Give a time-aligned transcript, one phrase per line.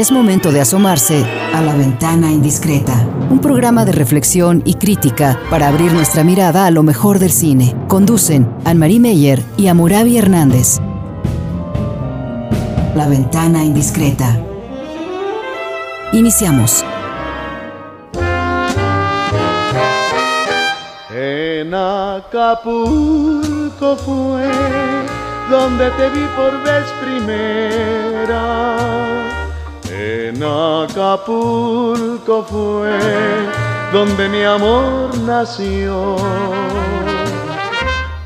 [0.00, 5.68] Es momento de asomarse a la ventana indiscreta, un programa de reflexión y crítica para
[5.68, 7.76] abrir nuestra mirada a lo mejor del cine.
[7.86, 10.78] Conducen Anne-Marie Meyer y Amurabi Hernández.
[12.94, 14.40] La ventana indiscreta.
[16.14, 16.82] Iniciamos.
[21.14, 22.86] En Acapulco
[23.96, 24.50] fue
[25.50, 28.70] donde te vi por vez primera.
[30.02, 32.98] En Acapulco fue
[33.92, 36.16] donde mi amor nació.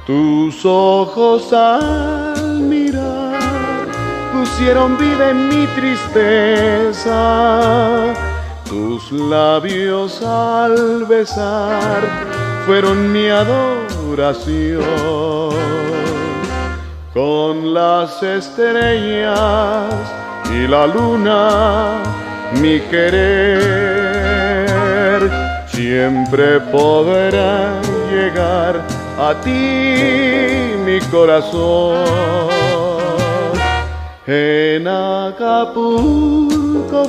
[0.07, 3.41] Tus ojos al mirar
[4.33, 7.11] pusieron vida en mi tristeza.
[8.69, 12.03] Tus labios al besar
[12.67, 14.85] fueron mi adoración.
[17.13, 19.91] Con las estrellas
[20.53, 22.03] y la luna,
[22.61, 24.25] mi querer
[25.67, 28.81] siempre podrá llegar
[29.19, 32.05] a ti, mi corazón.
[34.27, 35.45] En Acapulco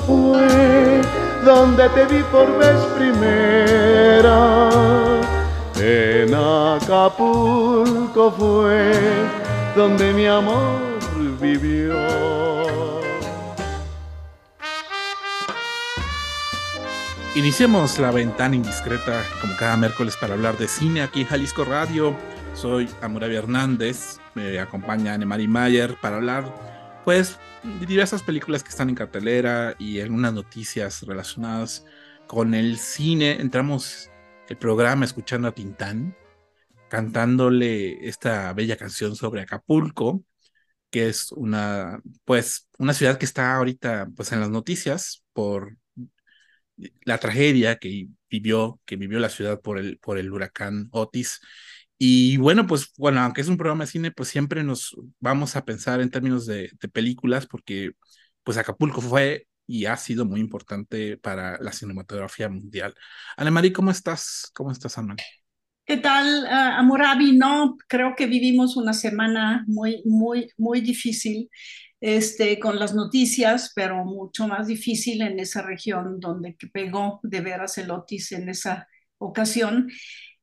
[0.06, 1.02] fue
[1.46, 4.70] donde te vi por vez primera.
[5.78, 8.92] En Acapulco fue
[9.76, 10.96] donde mi amor
[11.40, 12.55] vivió.
[17.36, 22.16] Iniciemos la ventana indiscreta como cada miércoles para hablar de cine aquí en Jalisco Radio.
[22.54, 28.88] Soy Amuravia Hernández, me acompaña Anne-Marie Mayer para hablar pues de diversas películas que están
[28.88, 31.86] en cartelera y algunas noticias relacionadas
[32.26, 33.42] con el cine.
[33.42, 34.10] Entramos
[34.48, 36.16] el programa escuchando a Tintán,
[36.88, 40.24] cantándole esta bella canción sobre Acapulco,
[40.90, 45.78] que es una, pues, una ciudad que está ahorita, pues, en las noticias por
[47.04, 51.40] la tragedia que vivió, que vivió la ciudad por el, por el huracán Otis.
[51.98, 55.64] Y bueno, pues, bueno, aunque es un programa de cine, pues siempre nos vamos a
[55.64, 57.92] pensar en términos de, de películas, porque,
[58.44, 62.94] pues, Acapulco fue y ha sido muy importante para la cinematografía mundial.
[63.38, 64.52] Anne-Marie, ¿cómo estás?
[64.54, 65.16] ¿Cómo estás, Anne?
[65.86, 67.38] ¿Qué tal, uh, Amorabi?
[67.38, 71.50] No, creo que vivimos una semana muy, muy, muy difícil
[72.06, 77.80] este, con las noticias, pero mucho más difícil en esa región donde pegó de veras
[77.80, 79.90] el Otis en esa ocasión.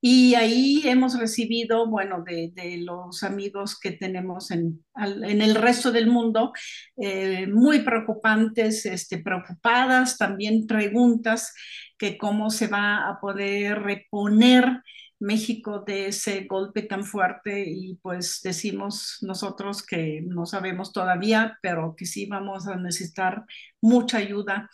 [0.00, 6.08] Y ahí hemos recibido, bueno, de, los amigos que tenemos en, en, el resto del
[6.08, 6.52] mundo,
[6.96, 11.54] eh, muy preocupantes, este, preocupadas, también preguntas
[11.96, 14.82] que cómo se va a poder reponer
[15.22, 21.94] México de ese golpe tan fuerte y pues decimos nosotros que no sabemos todavía, pero
[21.97, 23.44] que sí vamos a necesitar
[23.81, 24.69] mucha ayuda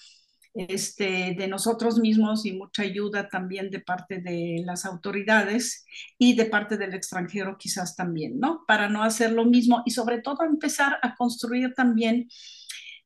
[0.55, 5.85] este, de nosotros mismos y mucha ayuda también de parte de las autoridades
[6.17, 8.65] y de parte del extranjero quizás también, ¿no?
[8.67, 12.29] Para no hacer lo mismo y sobre todo empezar a construir también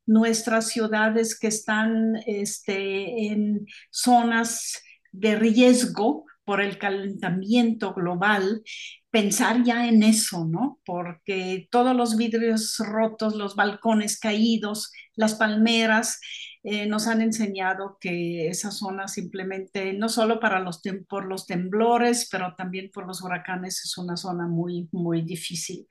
[0.05, 4.81] nuestras ciudades que están este, en zonas
[5.11, 8.63] de riesgo por el calentamiento global,
[9.09, 10.79] pensar ya en eso, ¿no?
[10.85, 16.19] Porque todos los vidrios rotos, los balcones caídos, las palmeras,
[16.63, 22.29] eh, nos han enseñado que esa zona simplemente, no solo para los por los temblores,
[22.31, 25.87] pero también por los huracanes, es una zona muy, muy difícil.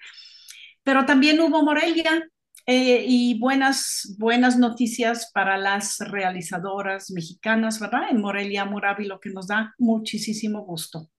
[0.82, 2.26] Pero también hubo Morelia,
[2.66, 8.10] eh, y buenas, buenas noticias para las realizadoras mexicanas, ¿verdad?
[8.10, 11.10] En Morelia Murabi, lo que nos da muchísimo gusto.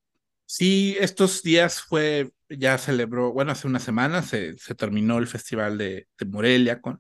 [0.46, 5.78] Sí, estos días fue, ya celebró, bueno, hace una semana se, se terminó el Festival
[5.78, 6.98] de, Morelia con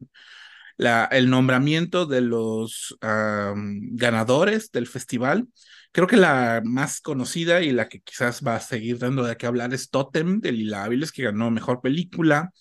[0.75, 5.47] la, el nombramiento de los ganadores del festival.
[5.91, 9.45] Creo que la más conocida y la que quizás va a seguir dando de qué
[9.45, 12.51] hablar es Totem de Lila Áviles, que ganó Mejor Película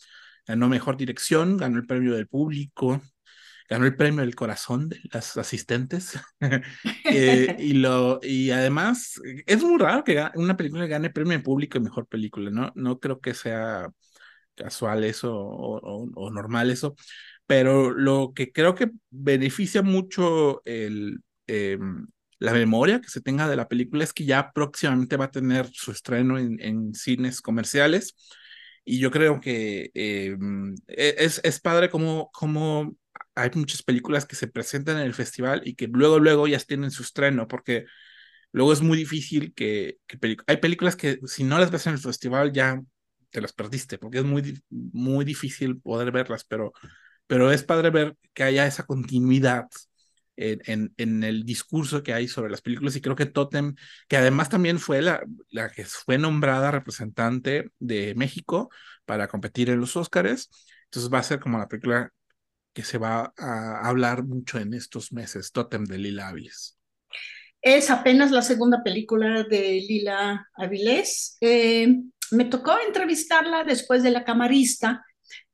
[0.46, 3.00] ganó mejor dirección, ganó el premio del público,
[3.68, 6.18] ganó el premio del corazón de las asistentes.
[7.04, 11.78] eh, y, lo, y además, es muy raro que una película gane premio del público
[11.78, 12.72] y mejor película, ¿no?
[12.74, 13.88] No creo que sea
[14.54, 16.94] casual eso o, normal eso,
[17.46, 21.78] pero lo que creo que beneficia mucho el, eh,
[22.38, 25.68] la memoria que se tenga de la película es que ya próximamente va a tener
[25.72, 28.14] su estreno en, en cines comerciales
[28.84, 30.36] y yo creo que eh,
[30.88, 32.94] es, es padre como, como
[33.34, 36.90] hay muchas películas que se presentan en el festival y que luego, luego ya tienen
[36.90, 37.86] su estreno, porque
[38.52, 41.98] luego es muy difícil que, que hay películas que si no las ves en el
[42.00, 42.80] festival ya
[43.30, 46.72] te las perdiste, porque es muy, muy difícil poder verlas, pero
[47.26, 49.66] pero es padre ver que haya esa continuidad
[50.36, 53.74] en, en, el discurso que hay sobre las películas y creo que Totem,
[54.08, 58.70] que además también fue la, la que fue nombrada representante de México
[59.04, 60.50] para competir en los Óscares,
[60.84, 62.10] entonces va a ser como la película
[62.72, 66.78] que se va a hablar mucho en estos meses, Totem de Lila Avilés.
[67.60, 71.36] Es apenas la segunda película de Lila Avilés.
[71.40, 71.96] Eh,
[72.32, 75.04] me tocó entrevistarla después de La Camarista,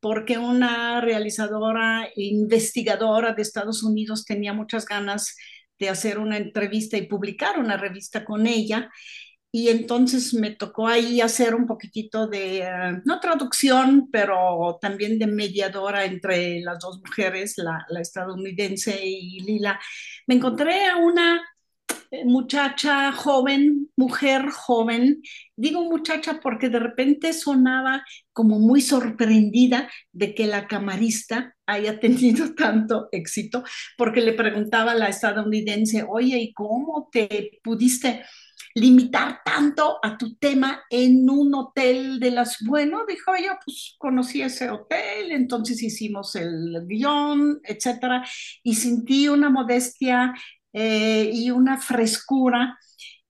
[0.01, 5.37] porque una realizadora e investigadora de Estados Unidos tenía muchas ganas
[5.79, 8.91] de hacer una entrevista y publicar una revista con ella.
[9.51, 15.27] Y entonces me tocó ahí hacer un poquitito de, eh, no traducción, pero también de
[15.27, 19.81] mediadora entre las dos mujeres, la, la estadounidense y Lila.
[20.27, 21.43] Me encontré a una
[22.25, 25.23] muchacha joven, mujer joven.
[25.57, 32.55] Digo muchacha porque de repente sonaba como muy sorprendida de que la camarista haya tenido
[32.55, 33.65] tanto éxito,
[33.97, 38.25] porque le preguntaba a la estadounidense, oye, ¿y cómo te pudiste
[38.75, 44.43] limitar tanto a tu tema en un hotel de las, bueno, dijo yo, pues conocí
[44.43, 48.25] ese hotel, entonces hicimos el guion, etcétera,
[48.63, 50.33] y sentí una modestia
[50.73, 52.79] eh, y una frescura.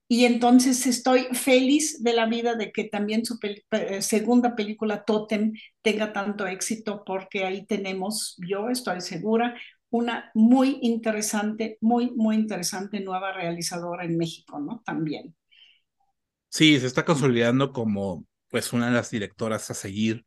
[0.07, 3.37] Y entonces estoy feliz de la vida de que también su
[3.71, 5.53] eh, segunda película, Totem,
[5.83, 9.55] tenga tanto éxito, porque ahí tenemos, yo estoy segura,
[9.91, 14.81] una muy interesante, muy, muy interesante nueva realizadora en México, ¿no?
[14.85, 15.35] También.
[16.49, 20.25] Sí, se está consolidando como pues una de las directoras a seguir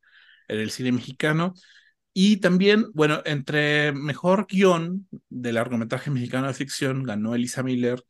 [0.49, 1.55] en el cine mexicano.
[2.15, 8.05] Y también, bueno, entre mejor guion del largometraje mexicano de ficción ganó Elisa Miller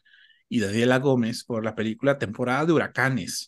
[0.49, 3.47] y Daniela Gómez por la película Temporada de Huracanes,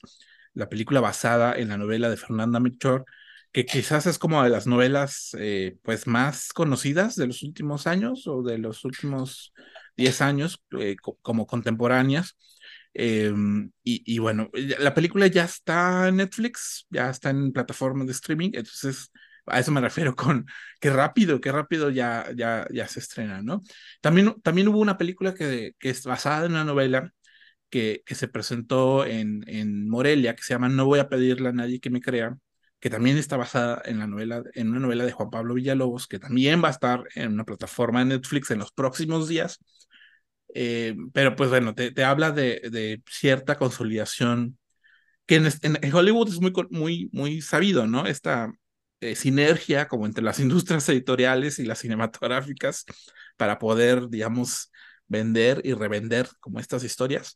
[0.55, 3.05] la película basada en la novela de Fernanda Melchor,
[3.53, 8.27] que quizás es como de las novelas eh, pues más conocidas de los últimos años
[8.27, 9.53] o de los últimos
[9.97, 12.37] 10 años eh, como contemporáneas.
[12.95, 18.13] Em, y, y, bueno, la película ya está en Netflix, ya está en plataformas de
[18.13, 19.11] streaming, entonces
[19.47, 20.47] a eso me refiero con
[20.81, 23.63] qué rápido, qué rápido ya, ya, ya se estrena, ¿no?
[24.01, 27.13] También, también hubo una película que, que es basada en una novela
[27.71, 31.53] que, que se presentó en, en Morelia, que se llama No voy a pedirle a
[31.53, 32.37] nadie que me crea,
[32.81, 36.19] que también está basada en la novela, en una novela de Juan Pablo Villalobos, que
[36.19, 39.59] también va a estar en una plataforma de Netflix en los próximos días.
[40.55, 44.59] Eh, pero pues bueno, te, te habla de, de, cierta consolidación
[45.27, 48.07] que en, en, Hollywood es muy, muy, muy sabido, ¿no?
[48.07, 48.53] Esta,
[49.05, 52.85] eh, sinergia como entre las industrias editoriales y las cinematográficas
[53.37, 54.71] para poder, digamos,
[55.09, 57.35] vender y revender como estas historias.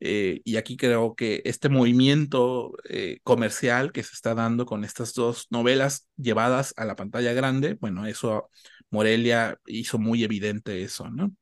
[0.00, 5.12] Eh, y aquí creo que este movimiento eh, comercial que se está dando con estas
[5.14, 8.48] dos novelas llevadas a la pantalla grande, bueno, eso
[8.90, 11.34] Morelia hizo muy evidente eso, ¿no?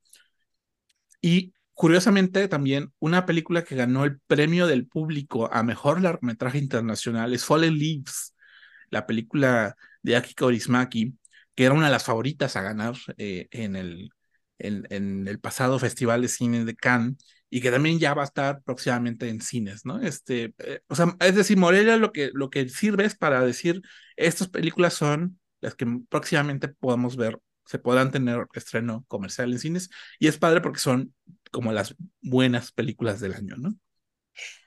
[1.20, 7.34] Y curiosamente también una película que ganó el premio del público a mejor largometraje internacional
[7.34, 8.34] es Fallen Leaves,
[8.90, 11.16] la película de Aki Kaurismäki,
[11.54, 14.10] que era una de las favoritas a ganar eh, en, el,
[14.58, 17.16] en, en, el pasado Festival de Cine de Cannes
[17.50, 20.00] y que también ya va a estar próximamente en cines, ¿no?
[20.00, 23.82] Este, eh, o sea, es decir, Morelia lo que, lo que sirve es para decir,
[24.16, 29.90] estas películas son las que próximamente podamos ver, se podrán tener estreno comercial en cines
[30.18, 31.14] y es padre porque son
[31.50, 33.76] como las buenas películas del año, ¿no?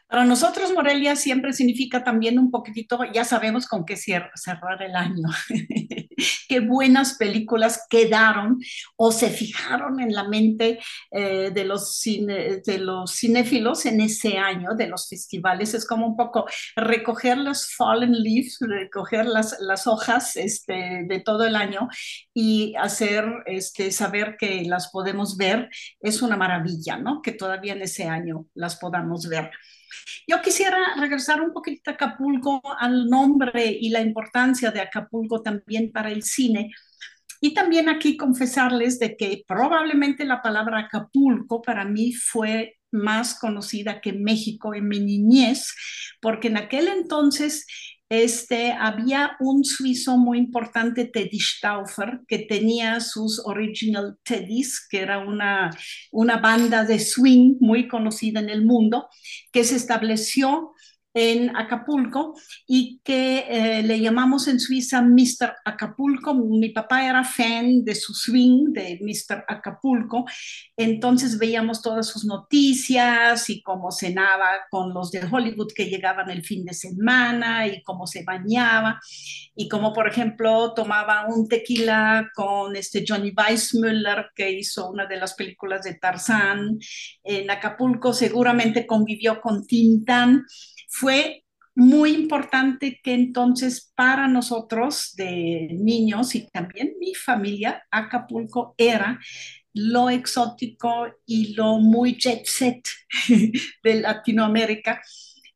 [0.09, 5.27] Para nosotros Morelia siempre significa también un poquitito, ya sabemos con qué cerrar el año,
[6.49, 8.59] qué buenas películas quedaron
[8.95, 10.79] o se fijaron en la mente
[11.11, 15.75] eh, de, los de los cinéfilos en ese año de los festivales.
[15.75, 21.45] Es como un poco recoger las fallen leaves, recoger las, las hojas este, de todo
[21.45, 21.87] el año
[22.33, 25.69] y hacer este, saber que las podemos ver.
[26.01, 27.21] Es una maravilla, ¿no?
[27.21, 29.51] Que todavía en ese año las podamos ver.
[30.27, 35.91] Yo quisiera regresar un poquito a Acapulco, al nombre y la importancia de Acapulco también
[35.91, 36.71] para el cine.
[37.41, 44.01] Y también aquí confesarles de que probablemente la palabra Acapulco para mí fue más conocida
[44.01, 45.73] que México en mi niñez,
[46.21, 47.65] porque en aquel entonces
[48.09, 55.19] este, había un suizo muy importante, Teddy Stauffer, que tenía sus Original Teddies, que era
[55.19, 55.69] una,
[56.11, 59.07] una banda de swing muy conocida en el mundo,
[59.51, 60.73] que se estableció
[61.19, 62.33] en Acapulco
[62.65, 65.53] y que eh, le llamamos en Suiza Mr.
[65.65, 66.33] Acapulco.
[66.33, 69.43] Mi papá era fan de su swing, de Mr.
[69.47, 70.25] Acapulco,
[70.77, 76.43] entonces veíamos todas sus noticias y cómo cenaba con los de Hollywood que llegaban el
[76.43, 78.99] fin de semana y cómo se bañaba
[79.55, 85.17] y como por ejemplo tomaba un tequila con este Johnny Weissmuller que hizo una de
[85.17, 86.79] las películas de Tarzán
[87.23, 90.45] en Acapulco, seguramente convivió con Tintán
[90.89, 91.43] fue
[91.75, 99.19] muy importante que entonces para nosotros de niños y también mi familia, Acapulco era
[99.73, 102.87] lo exótico y lo muy jet set
[103.83, 105.01] de Latinoamérica.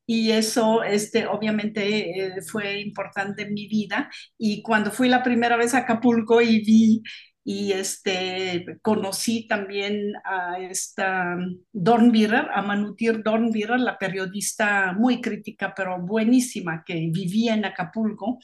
[0.06, 4.10] Y eso, este, obviamente, eh, fue importante en mi vida.
[4.38, 7.04] Y cuando fui la primera vez a Acapulco y vi
[7.46, 11.38] y este, conocí también a esta
[11.74, 18.40] Dornbirrer, a Manutir Dornbirrer, la periodista muy crítica, pero buenísima, que vivía en Acapulco.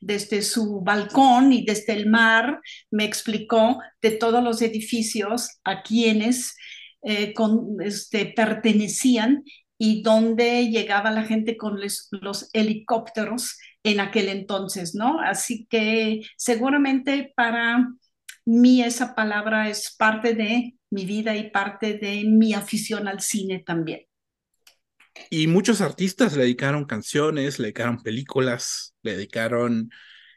[0.00, 6.56] Desde su balcón y desde el mar me explicó de todos los edificios a quienes
[7.02, 7.34] eh,
[7.80, 9.42] este, pertenecían
[9.76, 15.20] y dónde llegaba la gente con los helicópteros en aquel entonces, ¿no?
[15.20, 17.88] Así que seguramente para
[18.48, 23.62] mí esa palabra es parte de mi vida y parte de mi afición al cine
[23.64, 24.06] también.
[25.30, 29.90] Y muchos artistas le dedicaron canciones, le dedicaron películas, le dedicaron,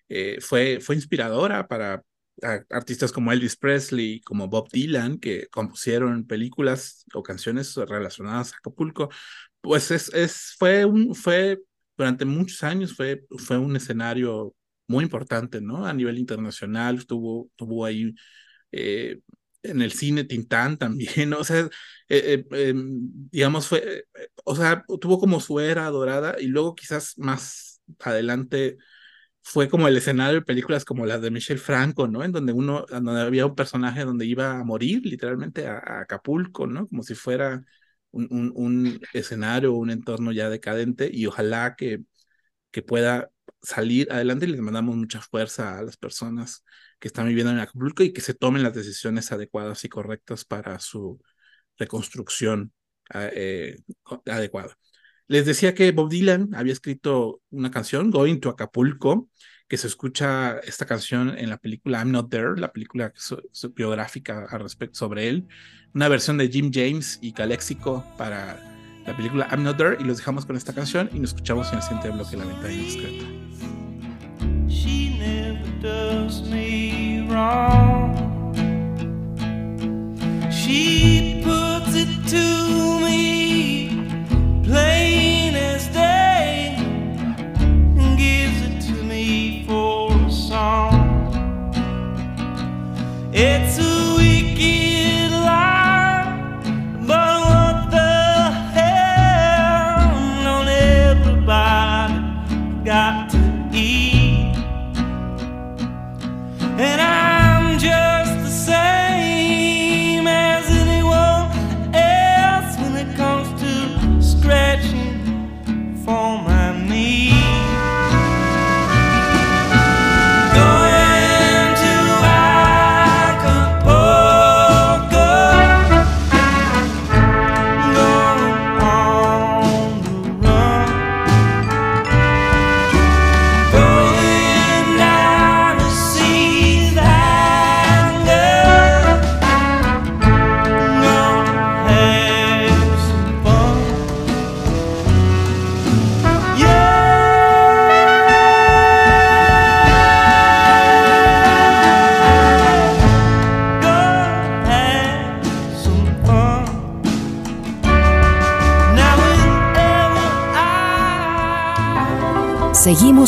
[0.10, 2.04] eh, fue, fue inspiradora para
[2.70, 9.10] artistas como Elvis Presley, como Bob Dylan, que compusieron películas o canciones relacionadas a Acapulco.
[9.62, 11.62] Pues es, es, fue, un, fue
[11.96, 14.54] durante muchos años, fue, fue un escenario
[14.92, 15.86] muy importante, ¿no?
[15.86, 18.14] A nivel internacional, estuvo, estuvo ahí
[18.72, 19.20] eh,
[19.64, 21.40] en el cine Tintán también, ¿no?
[21.40, 21.70] O sea,
[22.10, 24.06] eh, eh, em, digamos, fue,
[24.46, 28.78] o sea, tuvo como su era dorada y luego quizás más adelante
[29.44, 32.24] fue como el escenario de películas como las de Michel Franco, ¿no?
[32.24, 36.88] En donde uno, donde había un personaje donde iba a morir literalmente a, Acapulco, ¿no?
[36.88, 37.64] Como si fuera
[38.12, 42.04] un, un, un escenario, un entorno ya decadente y ojalá que,
[42.72, 46.64] que pueda salir adelante y les mandamos mucha fuerza a las personas
[47.00, 50.80] que están viviendo en Acapulco y que se tomen las decisiones adecuadas y correctas para
[50.80, 51.20] su
[51.78, 52.74] reconstrucción
[53.14, 53.78] eh,
[54.28, 54.78] adecuada.
[55.28, 59.30] Les decía que Bob Dylan había escrito una canción, Going to Acapulco,
[59.68, 63.14] que se escucha esta canción en la película I'm Not There, la película
[63.74, 65.48] biográfica al respecto sobre él,
[65.94, 68.71] una versión de Jim James y Calexico para
[69.06, 71.78] la película I'm Not There y los dejamos con esta canción y nos escuchamos en
[71.78, 73.26] el siguiente bloque de La Ventana Indiscreta.
[74.68, 78.16] She never does me wrong.
[80.52, 83.90] She puts it to me
[84.64, 91.34] plain as day and gives it to me for a song.
[93.34, 93.91] It's a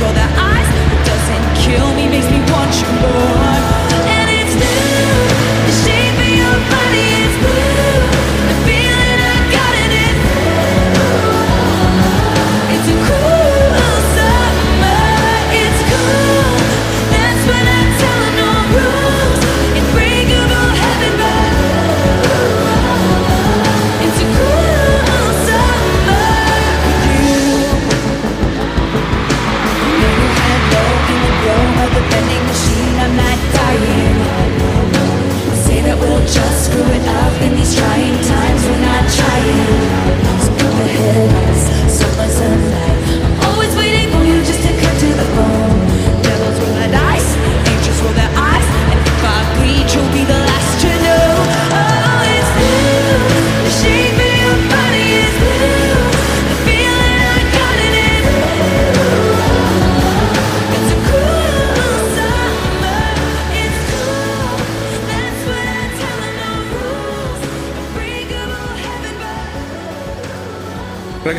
[0.00, 0.68] or the eyes.
[0.94, 3.41] It doesn't kill me, makes me want you more.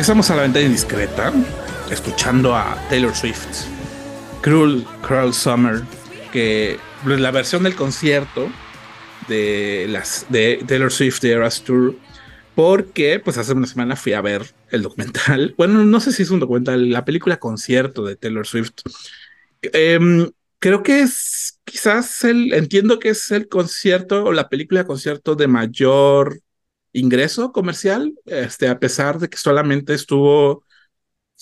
[0.04, 1.32] Regresamos a la ventana indiscreta,
[1.90, 3.64] escuchando a Taylor Swift,
[4.42, 5.80] Cruel, Cruel Summer,
[6.30, 8.50] que la versión del concierto
[9.28, 11.96] de, las, de Taylor Swift de Eras Tour,
[12.54, 16.28] porque pues hace una semana fui a ver el documental, bueno, no sé si es
[16.28, 18.82] un documental, la película concierto de Taylor Swift.
[19.62, 25.34] Em, creo que es quizás el, entiendo que es el concierto o la película concierto
[25.34, 26.42] de mayor
[26.94, 30.64] ingreso comercial, este, a pesar de que solamente estuvo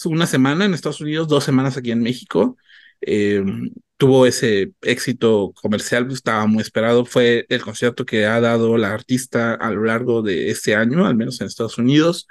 [0.06, 2.56] una semana en Estados Unidos, dos semanas aquí en México.
[3.00, 7.04] Em, tuvo ese éxito comercial, estaba muy esperado.
[7.04, 11.14] Fue el concierto que ha dado la artista a lo largo de este año, al
[11.16, 12.26] menos en Estados Unidos.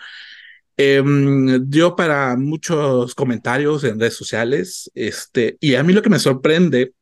[0.77, 6.19] Em, dio para muchos comentarios en redes sociales, este, y a mí lo que me
[6.19, 6.93] sorprende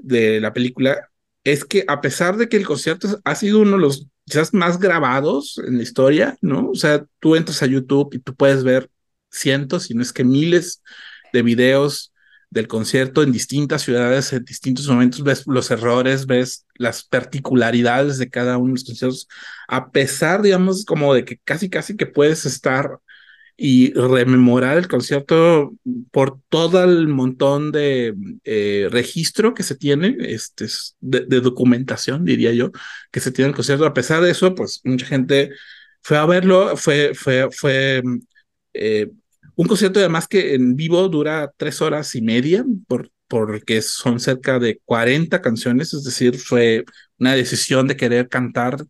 [0.00, 1.10] de la película
[1.44, 4.78] es que a pesar de que el concierto ha sido uno de los quizás más
[4.78, 6.70] grabados en la historia, ¿no?
[6.70, 8.90] O sea, tú entras a YouTube y tú puedes ver
[9.30, 10.82] cientos, si no es que miles
[11.32, 12.12] de videos
[12.50, 18.30] del concierto en distintas ciudades, en distintos momentos, ves los errores, ves las particularidades de
[18.30, 19.28] cada uno de los conciertos,
[19.68, 23.00] a pesar, digamos, como de que casi, casi que puedes estar
[23.56, 25.74] y rememorar el concierto
[26.10, 30.66] por todo el montón de eh, registro que se tiene, este,
[31.00, 32.72] de, documentación, diría yo,
[33.12, 33.86] que se tiene el concierto.
[33.86, 35.50] A pesar de eso, pues mucha gente
[36.02, 38.02] fue a verlo, fue, fue, fue
[38.74, 39.10] eh,
[39.56, 44.58] un concierto además que en vivo dura tres horas y media, por, porque son cerca
[44.58, 46.84] de 40 canciones, es decir, fue
[47.18, 48.84] una decisión de querer cantar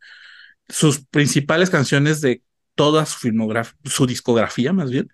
[0.68, 2.42] sus principales canciones de
[2.74, 5.08] toda su filmografía, su discografía más bien,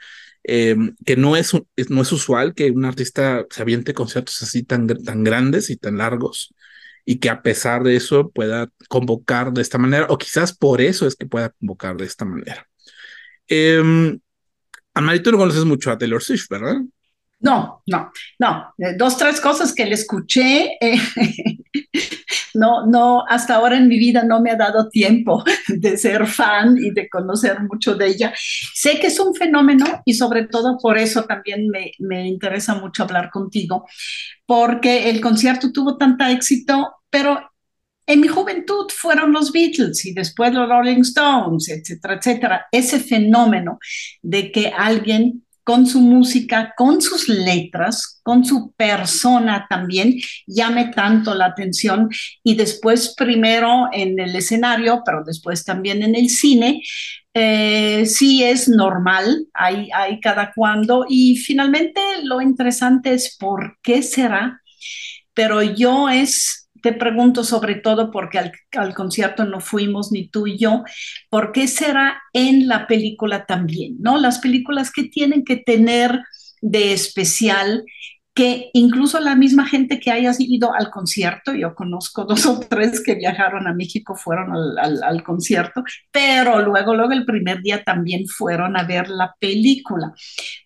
[0.45, 1.53] eh, que no es,
[1.89, 5.99] no es usual que un artista se aviente conciertos así tan, tan grandes y tan
[5.99, 6.55] largos
[7.05, 11.07] y que a pesar de eso pueda convocar de esta manera, o quizás por eso
[11.07, 12.67] es que pueda convocar de esta manera.
[13.49, 14.19] Eh,
[14.95, 16.77] Amarito no conoces mucho a Taylor Swift, ¿verdad?
[17.41, 18.75] No, no, no.
[18.99, 20.77] Dos, tres cosas que le escuché.
[20.81, 21.01] Eh,
[22.55, 26.77] no, no, hasta ahora en mi vida no me ha dado tiempo de ser fan
[26.79, 28.33] y de conocer mucho de ella.
[28.75, 33.05] Sé que es un fenómeno y sobre todo por eso también me, me interesa mucho
[33.05, 33.87] hablar contigo,
[34.47, 37.51] porque el concierto tuvo tanta éxito, pero
[38.07, 42.67] en mi juventud fueron los Beatles y después los Rolling Stones, etcétera, etcétera.
[42.73, 43.79] Ese fenómeno
[44.21, 51.33] de que alguien con su música, con sus letras, con su persona también, llame tanto
[51.33, 52.09] la atención.
[52.43, 56.83] Y después primero en el escenario, pero después también en el cine,
[57.35, 61.07] eh, sí es normal, hay, hay cada cuando.
[61.09, 64.61] Y finalmente lo interesante es por qué será,
[65.35, 70.59] pero yo es te pregunto sobre todo porque al, concierto no fuimos ni tú y
[70.59, 70.83] yo,
[71.29, 73.97] ¿por qué será en la película también?
[74.01, 74.19] ¿No?
[74.19, 76.21] Las películas que tienen que tener
[76.61, 77.85] de especial
[78.41, 83.03] que incluso la misma gente que haya ido al concierto, yo conozco dos o tres
[83.05, 88.79] que viajaron a México, fueron al, concierto, pero luego, luego el primer día también fueron
[88.79, 90.15] a ver la película.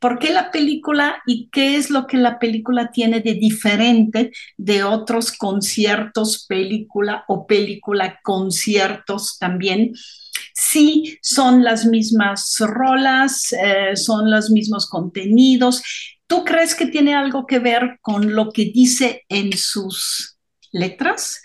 [0.01, 4.85] ¿Por qué la película y qué es lo que la película tiene de diferente de
[4.85, 9.95] otros conciertos, película o película, conciertos también?
[10.53, 15.83] sí son las mismas rolas, eh, son los mismos contenidos,
[16.27, 20.39] ¿Tú crees que tiene algo que ver con lo que dice en sus
[20.73, 21.43] letras?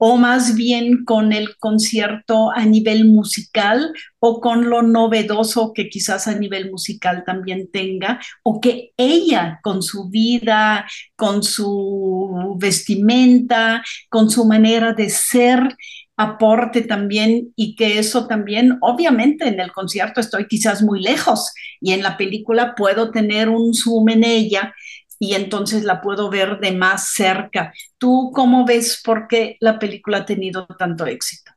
[0.00, 6.28] ¿O más bien con el concierto a nivel musical o con lo novedoso que quizás
[6.28, 8.20] a nivel musical también tenga?
[8.44, 10.86] ¿O que ella con su vida,
[11.16, 15.76] con su vestimenta, con su manera de ser,
[16.18, 21.92] aporte también y que eso también, obviamente en el concierto estoy quizás muy lejos y
[21.92, 24.74] en la película puedo tener un zoom en ella
[25.20, 27.72] y entonces la puedo ver de más cerca.
[27.98, 31.52] ¿Tú cómo ves por qué la película ha tenido tanto éxito?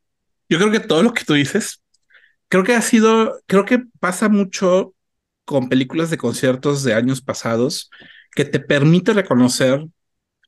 [0.48, 1.82] Yo creo que todo lo que tú dices,
[2.48, 4.94] creo que ha sido, creo que pasa mucho
[5.44, 7.90] con películas de conciertos de años pasados
[8.36, 9.88] que te permite reconocer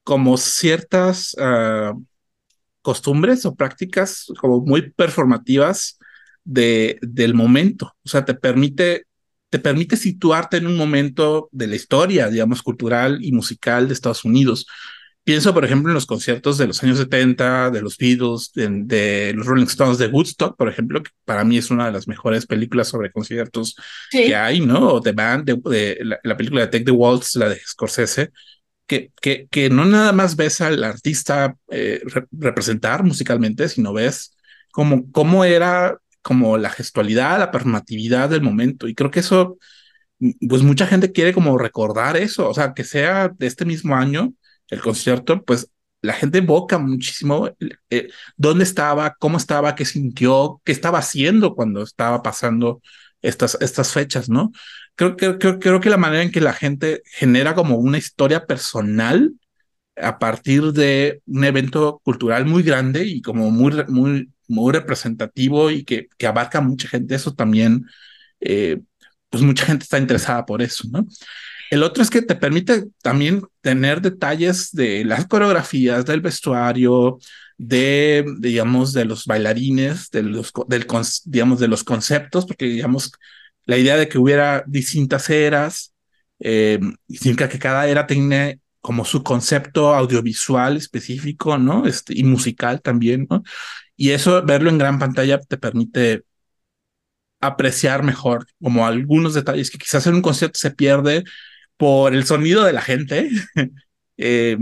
[0.04, 1.36] como ciertas...
[1.40, 2.00] Uh,
[2.84, 5.98] costumbres o prácticas como muy performativas
[6.44, 7.96] de, del momento.
[8.06, 9.06] O sea, te permite,
[9.50, 14.26] te permite situarte en un momento de la historia, digamos, cultural y musical de Estados
[14.26, 14.68] Unidos.
[15.24, 19.46] Pienso, por ejemplo, en los conciertos de los años 70, de los Beatles, de, los
[19.46, 22.90] Rolling Stones, de Woodstock, por ejemplo, que para mí es una de las mejores películas
[22.90, 23.78] sobre conciertos
[24.12, 24.96] que hay, ¿no?
[24.96, 28.32] O The Band, de, la, película de Take the Waltz, la de Scorsese,
[28.88, 34.36] que, que, que no nada más ves al artista eh, representar musicalmente, sino ves
[34.72, 38.88] cómo, cómo era como la gestualidad, la performatividad del momento.
[38.88, 39.58] Y creo que eso,
[40.50, 44.34] pues mucha gente quiere como recordar eso, o sea, que sea de este mismo año
[44.70, 45.70] el concierto, pues
[46.02, 47.50] la gente evoca muchísimo
[47.90, 52.82] eh, dónde estaba, cómo estaba, qué sintió, qué estaba haciendo cuando estaba pasando
[53.24, 54.52] estas, estas fechas, ¿no?
[54.96, 59.34] Creo, creo, creo, que la manera en que la gente genera como una historia personal
[59.98, 65.84] a partir de un evento cultural muy grande y como muy, muy, muy representativo y
[65.84, 67.86] que, que abarca mucha gente, eso también,
[68.40, 68.80] eh,
[69.30, 71.08] pues mucha gente está interesada por eso, ¿no?
[71.72, 77.18] El otro es que te permite también tener detalles de las coreografías, del vestuario,
[77.68, 80.86] de, digamos, de los bailarines, de los, del,
[81.26, 83.12] digamos, de los conceptos, porque, digamos,
[83.66, 85.94] la idea de que hubiera distintas eras,
[86.40, 91.86] eh, significa que cada era tiene como su concepto audiovisual específico, ¿no?
[91.88, 93.28] Este, y musical también.
[93.96, 96.24] Y eso, verlo en gran pantalla te permite
[97.40, 101.24] apreciar mejor como algunos detalles que quizás en un concierto se pierde
[101.78, 103.30] por el sonido de la gente.
[104.18, 104.58] Eh,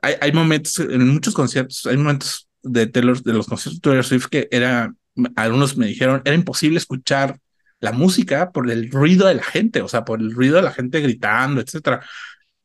[0.00, 4.04] hay, hay, momentos en muchos conciertos, hay momentos de Taylor, de los conciertos de Taylor
[4.04, 4.94] Swift que era,
[5.36, 7.38] algunos me dijeron, era imposible escuchar
[7.80, 10.72] la música por el ruido de la gente, o sea, por el ruido de la
[10.72, 12.00] gente gritando, etcétera.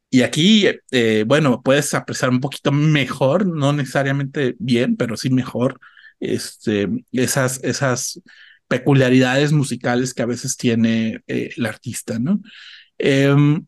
[0.09, 5.79] Y aquí, eh, bueno, puedes apreciar un poquito mejor, no necesariamente bien, pero sí mejor,
[6.19, 8.21] este, esas, esas
[8.67, 12.39] peculiaridades musicales que a veces tiene eh, el artista, ¿no?
[12.97, 13.65] Em,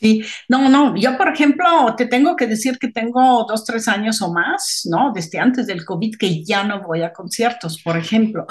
[0.00, 4.20] sí, no, no, yo por ejemplo te tengo que decir que tengo dos, tres años
[4.22, 5.12] o más, ¿no?
[5.14, 8.46] Desde antes del COVID que ya no voy a conciertos, por ejemplo.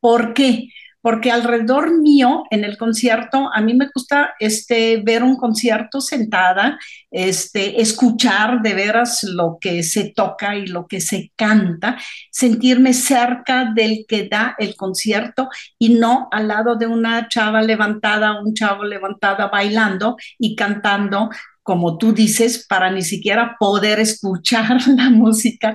[0.00, 0.68] ¿Por qué?
[1.08, 6.78] Alrededor mío en el concierto, a mí me gusta este, ver un concierto sentada,
[7.10, 11.96] este, escuchar de veras lo que se toca y lo que se canta,
[12.30, 18.40] sentirme cerca del que da el concierto y no al lado de una chava levantada,
[18.40, 21.30] un chavo levantada bailando y cantando
[21.62, 25.74] como tú dices, para ni siquiera poder escuchar la música.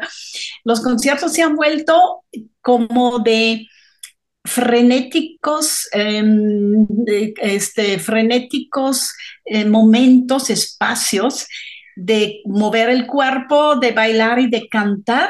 [0.64, 2.24] Los conciertos se han vuelto
[2.62, 3.68] como de
[4.44, 6.88] frenéticos, em,
[7.42, 9.14] este, frenéticos
[9.46, 11.48] eh, momentos, espacios
[11.96, 15.30] de mover el cuerpo, de bailar y de cantar,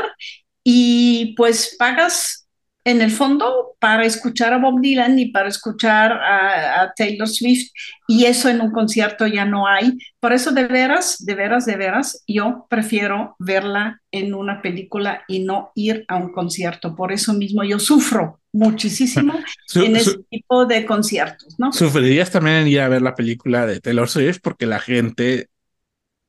[0.63, 2.47] y pues pagas
[2.83, 7.71] en el fondo para escuchar a Bob Dylan y para escuchar a, Taylor Swift
[8.07, 9.97] y eso en un concierto ya no hay.
[10.19, 15.39] Por eso de veras, de veras, de veras, yo prefiero verla en una película y
[15.43, 16.95] no ir a un concierto.
[16.95, 19.33] Por eso mismo yo sufro muchísimo
[19.75, 21.71] en ese tipo de conciertos, ¿no?
[21.71, 25.49] Sufrirías también en ir a ver la película de Taylor Swift porque la gente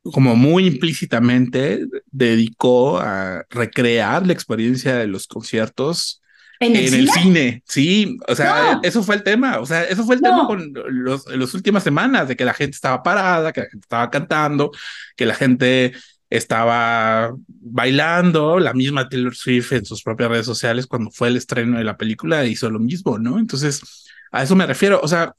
[0.02, 6.22] como muy implícitamente dedicó a recrear la experiencia de los conciertos
[6.58, 7.62] ¿En el, cine?
[7.66, 11.26] sí, o sea, eso fue el tema, o sea, eso fue el tema con los,
[11.26, 14.70] las últimas semanas, de que la gente estaba parada, que la gente estaba cantando,
[15.16, 15.92] que la gente
[16.32, 21.76] estaba bailando, la misma Taylor Swift en sus propias redes sociales cuando fue el estreno
[21.76, 23.38] de la película hizo lo mismo, ¿no?
[23.38, 25.34] Entonces, a eso me refiero, o sea,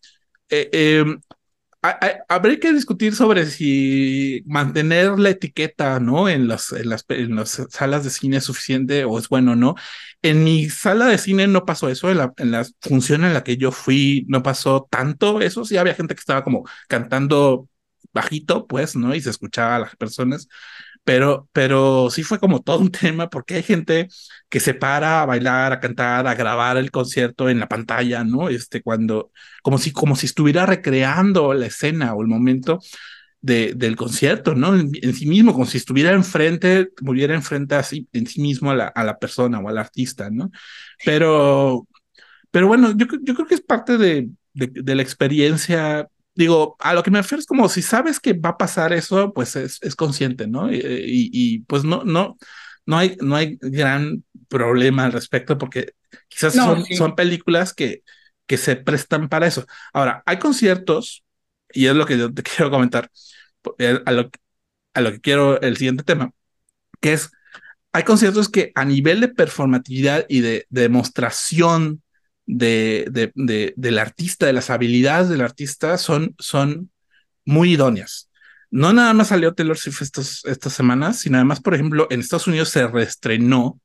[0.49, 1.19] eh, em,
[2.29, 6.29] habría que discutir sobre si mantener la etiqueta, ¿no?
[6.29, 9.75] En las, en las, en las salas de cine es suficiente o es bueno, ¿no?
[10.21, 13.43] En mi sala de cine no pasó eso, en la, en la función en la
[13.43, 17.67] que yo fui no pasó tanto eso, sí había gente que estaba como cantando
[18.13, 19.13] bajito, pues, ¿no?
[19.15, 20.47] Y se escuchaba a las personas,
[21.03, 24.07] pero, pero sí fue como todo un tema porque hay gente
[24.49, 28.49] que se para a bailar, a cantar, a grabar el concierto en la pantalla, ¿no?
[28.49, 32.79] Este, cuando, como si, como si estuviera recreando la escena o el momento
[33.41, 34.75] de, del concierto, ¿no?
[34.75, 38.87] En, sí mismo, como si estuviera enfrente, muriera enfrente así, en sí mismo a la,
[38.87, 40.51] a la persona o al artista, ¿no?
[41.05, 41.87] Pero,
[42.51, 46.93] pero bueno, yo, yo creo que es parte de, de, de la experiencia digo, a
[46.93, 49.79] lo que me refiero es como si sabes que va a pasar eso, pues es,
[49.81, 50.71] es consciente, ¿no?
[50.71, 50.79] Y,
[51.31, 52.37] y, pues no, no,
[52.85, 55.93] no hay, no hay gran problema al respecto porque
[56.27, 58.03] quizás son, son películas que,
[58.47, 59.65] que se prestan para eso.
[59.93, 61.23] Ahora, hay conciertos,
[61.71, 63.09] y es lo que yo te quiero comentar,
[63.77, 64.29] eh, a lo,
[64.93, 66.31] a lo que quiero el siguiente tema,
[66.99, 67.31] que es,
[67.91, 72.02] hay conciertos que a nivel de performatividad y de, de demostración
[72.45, 76.91] de, de, del artista, de las habilidades del artista, son, son
[77.45, 78.29] muy idóneas.
[78.71, 82.47] No nada más salió Taylor Swift estos, estas semanas, sino además, por ejemplo, en Estados
[82.47, 83.79] Unidos se reestrenó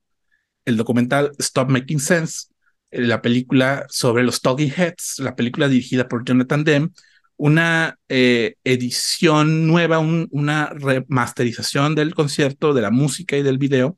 [0.64, 2.48] el documental Stop Making Sense,
[2.90, 6.90] eh, la película sobre los Talking Heads, la película dirigida por Jonathan Demme,
[7.36, 13.96] una eh, edición nueva, una remasterización del concierto, de la música y del video,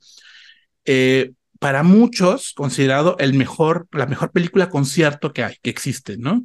[0.85, 6.43] eh, para muchos considerado el mejor, la mejor película concierto que hay, que existe, ¿no?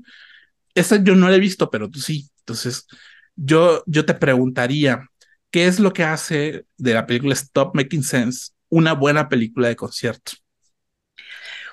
[0.74, 2.29] Esa yo no la he visto, pero tú sí.
[2.40, 2.87] Entonces,
[3.35, 5.09] yo, yo te preguntaría,
[5.50, 9.76] ¿qué es lo que hace de la película Stop Making Sense una buena película de
[9.76, 10.33] concierto?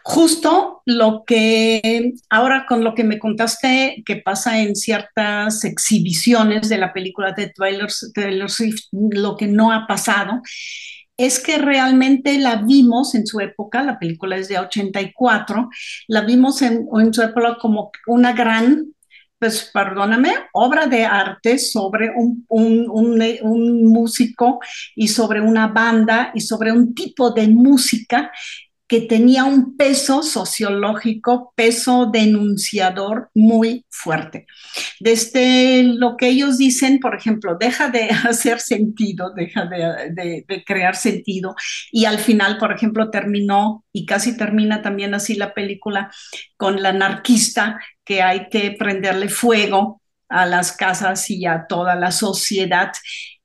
[0.05, 6.77] Justo lo que ahora con lo que me contaste que pasa en ciertas exhibiciones de
[6.77, 10.41] la película de Taylor, Taylor Swift, lo que no ha pasado
[11.17, 15.69] es que realmente la vimos en su época, la película es de 84,
[16.07, 18.93] la vimos en, en su época como una gran
[19.43, 24.61] pues perdóname, obra de arte sobre un, un, un, un, músico
[24.95, 28.31] y sobre una banda y sobre un tipo de música
[28.93, 34.45] que tenía un peso sociológico, peso denunciador muy fuerte.
[34.99, 41.55] Desde lo que ellos dicen, por ejemplo, deja de hacer sentido, deja de, crear sentido,
[41.91, 46.11] y al final, por ejemplo, terminó, y casi termina también así la película,
[46.55, 52.11] con la anarquista, que hay que prenderle fuego a las casas y a toda la
[52.11, 52.91] sociedad.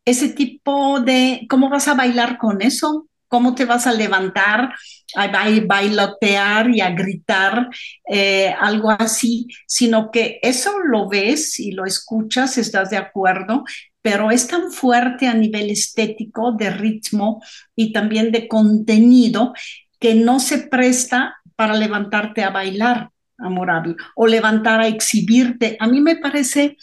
[0.05, 3.08] Ese tipo de, ¿cómo vas a bailar con eso?
[3.29, 4.75] ¿Cómo te vas a levantar?
[5.15, 5.29] a
[5.67, 7.69] bailotear y a gritar,
[8.09, 13.65] eh, algo así, sino que eso lo ves y lo escuchas, estás de acuerdo,
[14.03, 17.43] pero es tan fuerte a nivel estético, de ritmo
[17.75, 19.55] y también de contenido,
[19.99, 25.77] que no se presta para levantarte a bailar, amorable, o levantar a exhibirte.
[25.81, 26.77] A mí me parece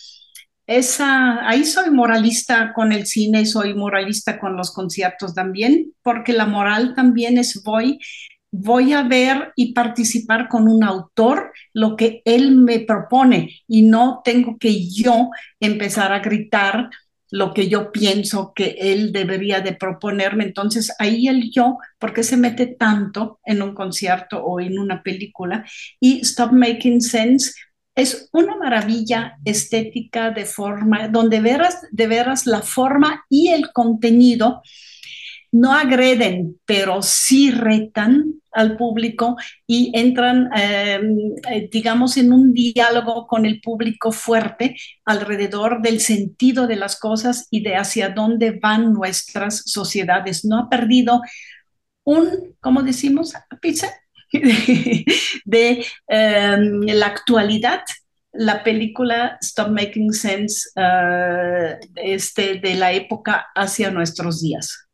[0.68, 6.46] esa, ahí soy moralista con el cine, soy moralista con los conciertos también, porque la
[6.46, 8.00] moral también es voy,
[8.52, 14.22] voy a ver y participar con un autor lo que él me propone y no
[14.24, 16.90] tengo que yo empezar a gritar
[17.32, 20.46] lo que yo pienso que él debería de proponerme.
[20.46, 25.04] Entonces ahí el yo, ¿por qué se mete tanto en un concierto o en una
[25.04, 25.66] película?
[26.00, 27.52] Y Stop Making Sense
[27.96, 34.62] es una maravilla estética de forma, donde veras, de veras la forma y el contenido
[35.52, 43.26] no agreden, pero sí retan al público y entran, em, eh, digamos, en un diálogo
[43.28, 48.92] con el público fuerte alrededor del sentido de las cosas y de hacia dónde van
[48.94, 50.44] nuestras sociedades.
[50.44, 51.22] No ha perdido
[52.04, 53.34] un, ¿cómo decimos?
[53.62, 53.90] Pizza
[55.46, 57.82] de, em, la actualidad,
[58.34, 64.88] la película Stop Making Sense uh, este, de la época hacia nuestros días.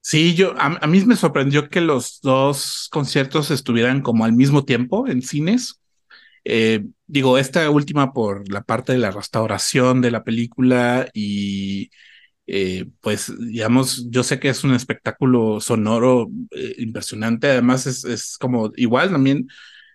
[0.00, 4.64] Sí, yo a, a, mí me sorprendió que los dos conciertos estuvieran como al mismo
[4.64, 5.80] tiempo en cines.
[6.44, 11.90] Eh, digo, esta última por la parte de la restauración de la película y
[12.50, 18.38] eh, pues digamos, yo sé que es un espectáculo sonoro eh, impresionante, además es, es,
[18.38, 19.48] como igual también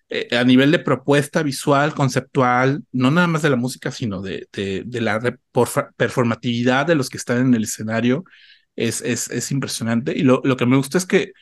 [0.10, 4.48] eh, a nivel de propuesta visual, conceptual, no nada más de la música, sino de,
[4.54, 5.20] de, de la
[5.98, 8.24] performatividad de los que están en el escenario,
[8.76, 10.14] es, es, es impresionante.
[10.16, 11.34] Y lo, lo que me gusta es que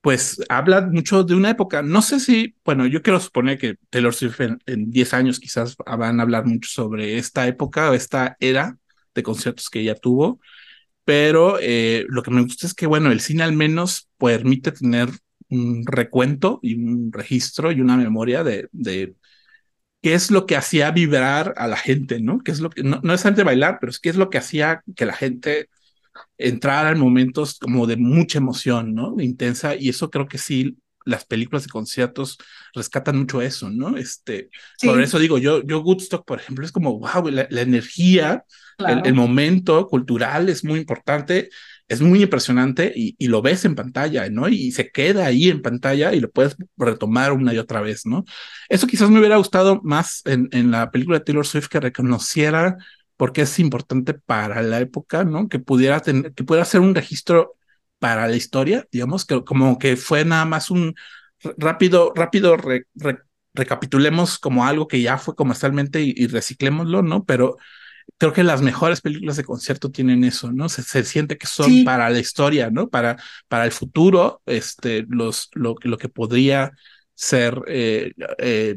[0.00, 1.82] pues habla mucho de una época.
[1.82, 5.76] No sé si, bueno, yo quiero suponer que Taylor Swift en, en 10 años quizás
[5.76, 8.78] van a hablar mucho sobre esta época o esta era
[9.14, 10.40] de conciertos que ella tuvo,
[11.08, 15.08] pero eh, lo que me gusta es que, bueno, el cine al menos permite tener
[15.48, 19.14] un recuento y un registro y una memoria de, de
[20.02, 22.40] qué es lo que hacía vibrar a la gente, ¿no?
[22.40, 24.82] ¿Qué es lo que, no, es antes bailar, pero es qué es lo que hacía
[24.94, 25.70] que la gente
[26.36, 29.14] entrara en momentos como de mucha emoción, ¿no?
[29.18, 30.76] Intensa, y eso creo que sí
[31.08, 32.38] las películas de conciertos
[32.74, 33.96] rescatan mucho eso, ¿no?
[33.96, 34.86] Este, sí.
[34.86, 38.44] por eso digo, yo, yo Woodstock, por ejemplo, es como, wow, la, la energía,
[38.76, 39.00] claro.
[39.00, 41.48] el, el, momento cultural es muy importante,
[41.88, 44.48] es muy impresionante y, y, lo ves en pantalla, ¿no?
[44.48, 48.24] Y se queda ahí en pantalla y lo puedes retomar una y otra vez, ¿no?
[48.68, 52.76] Eso quizás me hubiera gustado más en, en la película de Taylor Swift que reconociera
[53.16, 55.48] porque es importante para la época, ¿no?
[55.48, 57.57] Que pudiera tener, que pudiera hacer un registro
[57.98, 60.94] para la historia, digamos, que como que fue nada más un
[61.56, 63.18] rápido, rápido re, re,
[63.54, 67.24] recapitulemos como algo que ya fue comercialmente y, y, reciclémoslo, ¿no?
[67.24, 67.56] Pero
[68.16, 70.68] creo que las mejores películas de concierto tienen eso, ¿no?
[70.68, 71.84] Se, se siente que son sí.
[71.84, 72.88] para la historia, ¿no?
[72.88, 73.16] Para,
[73.48, 76.72] para el futuro, este, los, lo, lo que podría
[77.14, 78.76] ser eh, eh,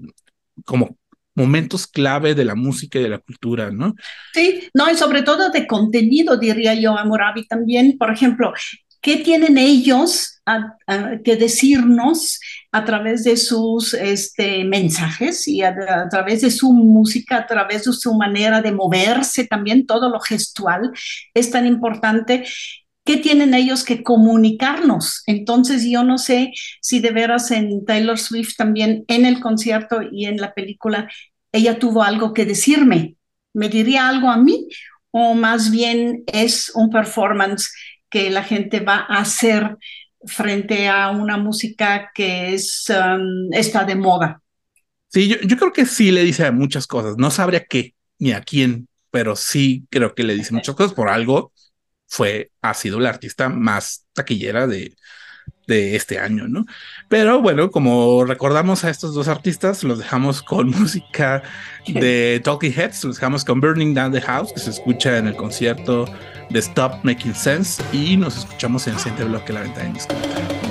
[0.65, 0.97] como
[1.35, 3.95] momentos clave de la música y de la cultura, ¿no?
[4.33, 7.97] Sí, no, y sobre todo de contenido, diría yo, a Moravi también.
[7.97, 8.51] Por ejemplo,
[9.01, 12.39] ¿Qué tienen ellos a, a, que decirnos
[12.71, 17.85] a través de sus este, mensajes y a, a, través de su música, a través
[17.85, 20.91] de su manera de moverse, también todo lo gestual
[21.33, 22.45] es tan importante
[23.05, 25.23] ¿qué tienen ellos que comunicarnos?
[25.25, 30.25] Entonces yo no sé si de veras en Taylor Swift también en el concierto y
[30.25, 31.09] en la película
[31.51, 33.15] ella tuvo algo que decirme.
[33.53, 34.67] ¿Me diría algo a mí?
[35.11, 37.69] ¿O más bien es un performance
[38.11, 39.77] que la gente va a hacer
[40.25, 44.41] frente a una música que es, um, está de moda?
[45.07, 47.17] Sí, yo, yo creo que sí le dice muchas cosas.
[47.17, 51.09] No sabría qué ni a quién, pero sí creo que le dice muchas cosas por
[51.09, 51.51] algo.
[52.07, 54.93] Fue, ha sido la artista más taquillera de,
[55.67, 56.65] de este año, ¿no?
[57.07, 61.43] Pero bueno, como recordamos a estos dos artistas, los dejamos con música
[61.87, 65.35] de Talking Heads, los dejamos con Burning Down the House, que se escucha en el
[65.35, 66.05] concierto
[66.49, 70.70] de Stop Making Sense, y nos escuchamos en el siguiente bloque La Ventana Indiscreta.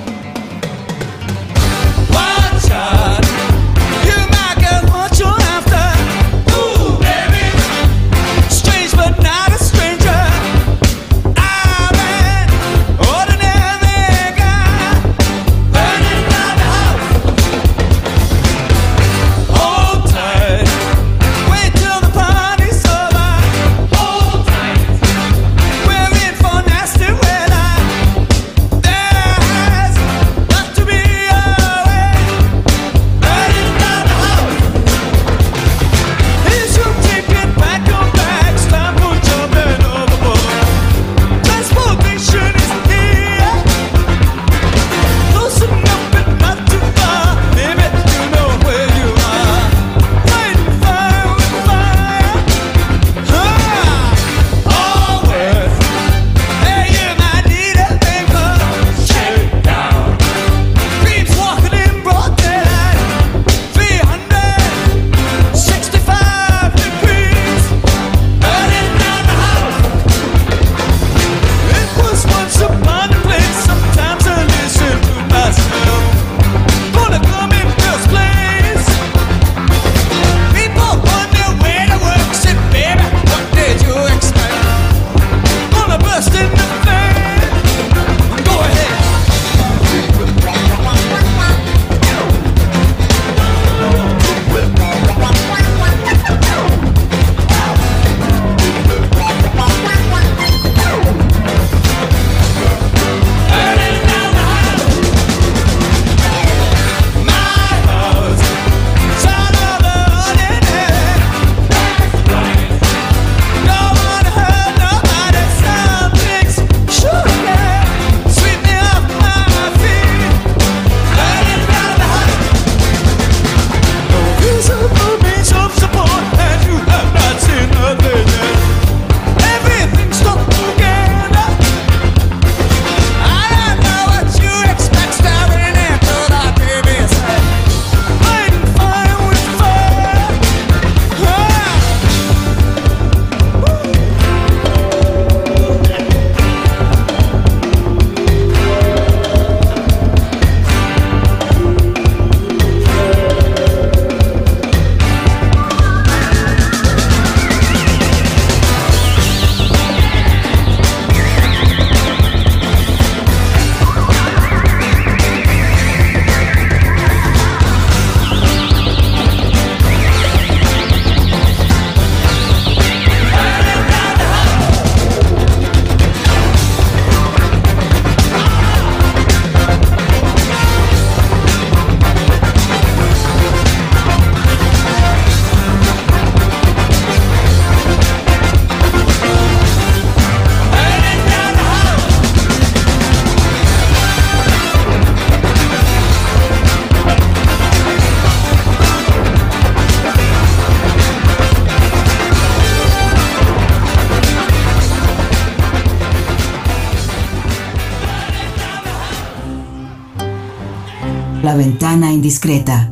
[212.21, 212.87] Indiscreta.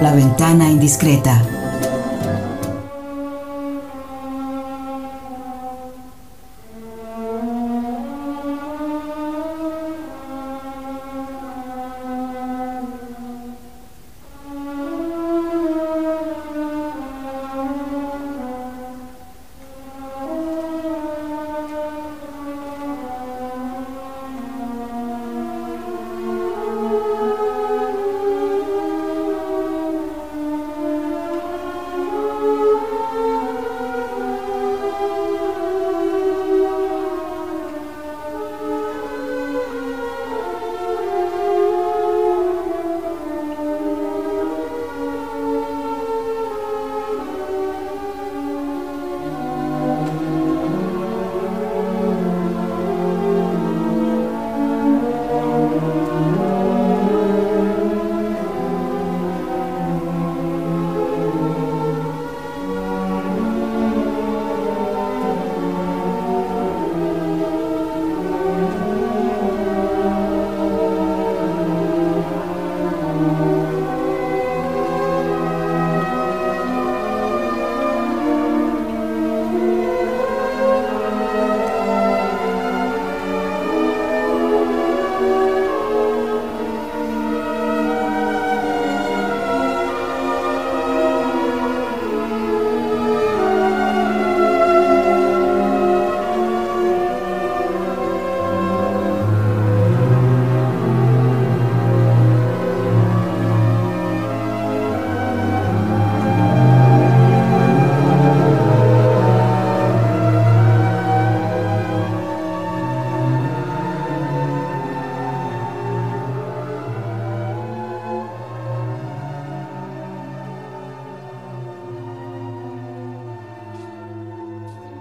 [0.00, 1.49] La Ventana Indiscreta.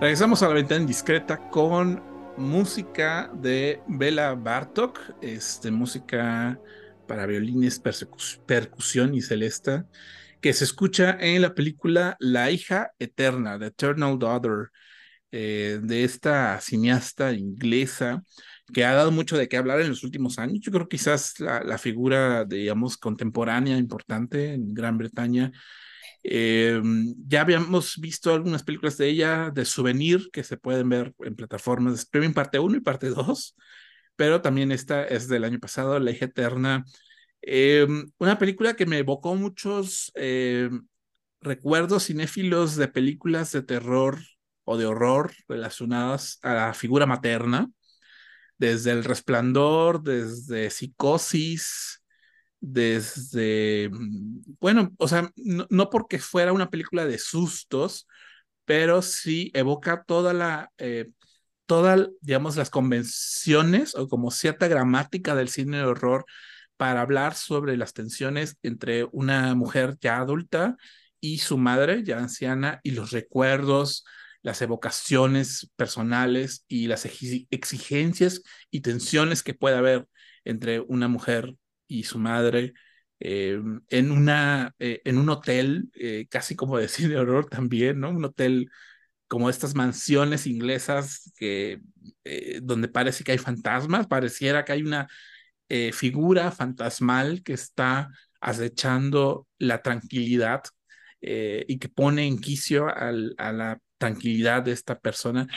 [0.09, 2.01] Regresamos a la ventana indiscreta con
[2.35, 6.59] música de Bela Bartok, este, música
[7.07, 7.79] para violines,
[8.47, 9.85] percusión y celesta,
[10.41, 14.71] que se escucha en la película La hija eterna, The Eternal Daughter,
[15.31, 18.23] eh, de esta cineasta inglesa
[18.73, 20.61] que ha dado mucho de qué hablar en los últimos años.
[20.61, 25.51] Yo creo que quizás la, la figura, digamos, contemporánea importante en Gran Bretaña
[26.23, 26.81] eh,
[27.27, 31.93] ya habíamos visto algunas películas de ella de souvenir que se pueden ver en plataformas
[31.93, 33.55] de streaming, parte 1 y parte 2,
[34.15, 36.85] pero también esta es del año pasado, La hija eterna.
[37.41, 40.69] Eh, una película que me evocó muchos eh,
[41.41, 44.19] recuerdos cinéfilos de películas de terror
[44.65, 47.71] o de horror relacionadas a la figura materna,
[48.57, 51.98] desde El Resplandor, desde Psicosis,
[52.59, 58.07] desde, mm, bueno, o sea, no, porque fuera una película de sustos,
[58.65, 61.09] pero sí evoca toda la, eh,
[61.65, 66.25] todas, digamos, las convenciones o como cierta gramática del cine de horror
[66.77, 70.77] para hablar sobre las tensiones entre una mujer ya adulta
[71.19, 74.05] y su madre ya anciana y los recuerdos,
[74.41, 78.41] las evocaciones personales y las exigencias
[78.71, 80.07] y tensiones que puede haber
[80.45, 81.55] entre una mujer
[81.89, 82.73] y su madre
[83.19, 88.11] eh, en, una, eh, en un hotel, eh, casi como de cine horror también, ¿no?
[88.11, 88.69] Un hotel
[89.27, 91.81] como estas mansiones inglesas que,
[92.63, 95.07] donde parece que hay fantasmas, pareciera que hay una
[95.93, 98.09] figura fantasmal que está
[98.41, 100.63] acechando la tranquilidad
[101.21, 105.47] y que pone en quicio a la tranquilidad de esta persona.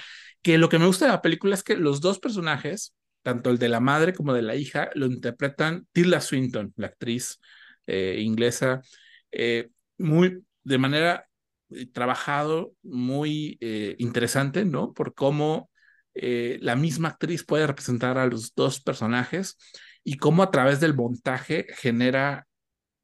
[0.43, 3.59] Que lo que me gusta de la película es que los dos personajes, tanto el
[3.59, 7.41] de la madre como de la hija, lo interpretan Tilda Swinton, la actriz
[7.87, 8.83] eh, inglesa,
[9.31, 11.29] eh, muy de manera
[11.71, 13.59] eh, trabajado, muy
[13.99, 14.93] interesante, ¿no?
[14.93, 15.71] Por cómo
[16.15, 19.57] la misma actriz puede representar a los dos personajes
[20.05, 22.47] y cómo a través del montaje genera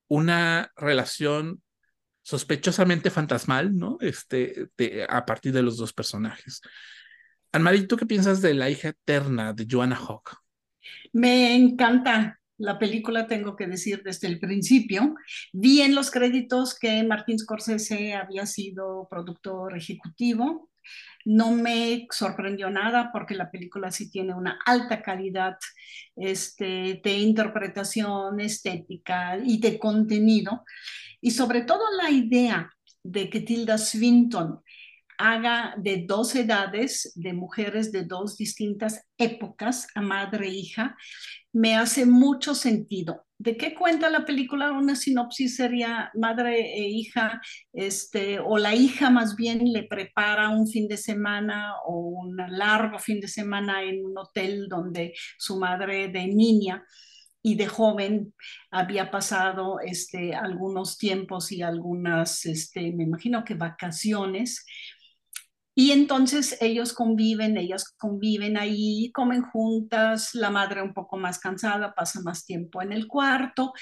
[0.09, 1.62] una relación
[2.23, 3.97] sospechosamente fantasmal, ¿no?
[4.01, 4.69] Este,
[5.09, 6.61] a partir de los dos personajes.
[7.53, 10.37] Anmarie, ¿tú qué piensas de La hija eterna de Joanna Hawk?
[11.13, 15.15] Me encanta la película, tengo que decir desde el principio.
[15.53, 20.71] Vi en los créditos que Martin Scorsese había sido productor ejecutivo.
[21.25, 25.57] No me sorprendió nada porque la película sí tiene una alta calidad
[26.17, 30.65] este, de interpretación estética y de contenido.
[31.21, 32.71] Y sobre todo la idea
[33.03, 34.61] de que Tilda Swinton
[35.19, 40.97] haga de dos edades, de mujeres de dos distintas épocas, a madre e hija,
[41.53, 43.27] me hace mucho sentido.
[43.37, 44.73] ¿De qué cuenta la película?
[44.73, 47.41] Una sinopsis sería madre e hija,
[47.73, 52.99] este, o la hija más bien le prepara un fin de semana o un largo
[52.99, 56.85] fin de semana en un hotel donde su madre de niña
[57.43, 58.35] y de joven
[58.71, 64.64] había pasado este, algunos tiempos y algunas, este, me imagino que vacaciones
[65.79, 71.95] y entonces ellos conviven, ellas conviven ahí, comen juntas, la madre un poco más cansada,
[71.95, 73.72] pasa más tiempo en el cuarto,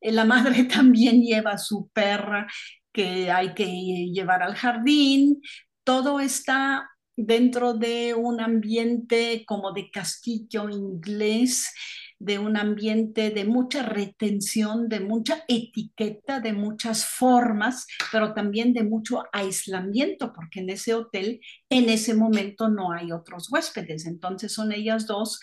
[0.00, 2.46] eh, la madre también lleva a su perra
[2.92, 5.42] que hay que llevar al jardín,
[5.82, 11.74] todo está dentro de un ambiente como de castillo inglés
[12.20, 18.84] de un ambiente de mucha retención, de mucha etiqueta, de muchas formas, pero también de
[18.84, 21.40] mucho aislamiento, porque en ese hotel
[21.70, 24.06] en ese momento no hay otros huéspedes.
[24.06, 25.40] Entonces son ellas dos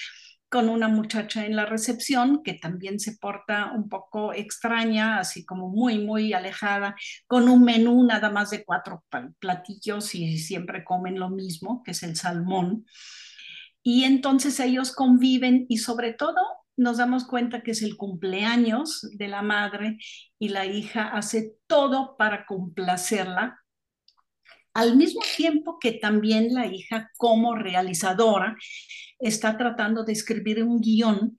[0.49, 5.69] con una muchacha en la recepción que también se porta un poco extraña, así como
[5.69, 9.03] muy, muy alejada, con un menú nada más de cuatro
[9.39, 12.85] platillos y siempre comen lo mismo, que es el salmón.
[13.83, 16.35] Y entonces ellos conviven y sobre todo
[16.77, 19.97] nos damos cuenta que es el cumpleaños de la madre
[20.39, 23.59] y la hija hace todo para complacerla,
[24.73, 28.55] al mismo tiempo que también la hija como realizadora
[29.17, 31.35] está tratando de escribir un guion,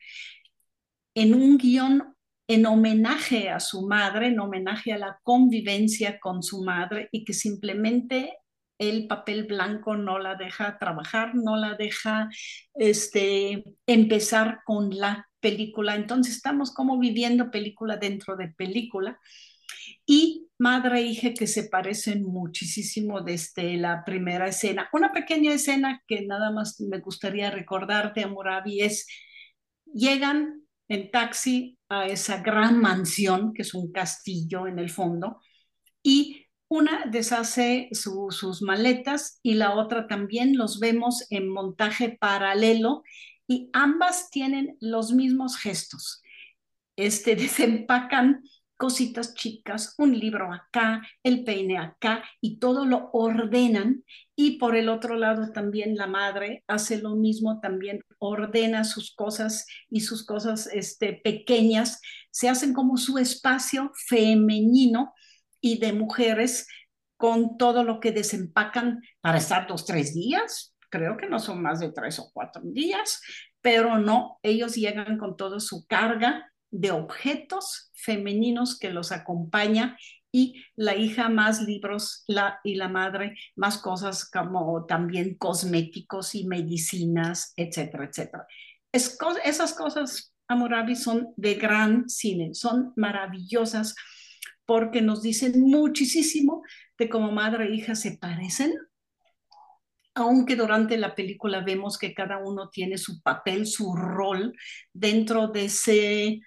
[1.15, 2.17] en un guion
[2.49, 7.35] en homenaje a su madre, en homenaje a la convivencia con su madre y que
[7.35, 8.39] simplemente
[8.79, 12.31] el papel blanco no la deja trabajar, no la deja
[12.75, 15.95] este, empezar con la película.
[15.95, 19.19] Entonces estamos como viviendo película dentro de película.
[20.07, 24.89] Y madre e hija que se parecen muchísimo desde la primera escena.
[24.93, 29.07] Una pequeña escena que nada más me gustaría recordarte, Amurabi, es
[29.93, 35.41] llegan en taxi a esa gran mansión, que es un castillo en el fondo,
[36.03, 43.03] y Una deshace sus maletas y la otra también los vemos en montaje paralelo
[43.49, 46.23] y ambas tienen los mismos gestos.
[46.97, 48.43] Este, desempacan
[48.77, 54.05] cositas chicas, un libro acá, el peine acá y todo lo ordenan.
[54.37, 59.67] Y por el otro lado también la madre hace lo mismo, también ordena sus cosas
[59.91, 65.13] y sus cosas este, pequeñas, se hacen como su espacio femenino
[65.61, 66.69] y de mujeres
[67.17, 70.73] con todo lo que desempacan para estar dos, tres días.
[70.91, 73.21] Creo que no son más de tres o cuatro días,
[73.61, 79.97] pero no, ellos llegan con toda su carga de objetos femeninos que los acompaña
[80.31, 86.47] y la hija más libros la, y la madre más cosas como también cosméticos y
[86.47, 88.47] medicinas, etcétera, etcétera.
[88.93, 93.95] Es, esas cosas, Amorabi, son de gran cine, son maravillosas
[94.67, 96.63] porque nos dicen muchísimo
[96.99, 98.75] de cómo madre e hija se parecen,
[100.19, 104.55] aunque durante la película vemos que cada uno tiene su papel, su rol
[104.93, 106.41] dentro de ese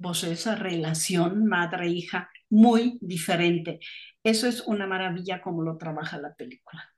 [0.00, 3.80] pues esa relación madre-hija muy diferente.
[4.22, 6.94] Eso es una maravilla como lo trabaja la película.